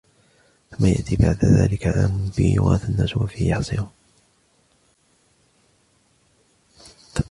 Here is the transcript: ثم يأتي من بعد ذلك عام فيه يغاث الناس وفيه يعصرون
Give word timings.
ثم 0.71 0.85
يأتي 0.85 1.17
من 1.19 1.25
بعد 1.27 1.45
ذلك 1.45 1.87
عام 1.87 2.29
فيه 2.31 2.55
يغاث 2.55 2.89
الناس 2.89 3.17
وفيه 3.17 3.49
يعصرون 3.49 3.89